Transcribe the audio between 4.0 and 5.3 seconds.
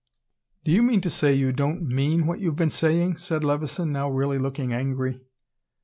really looking angry.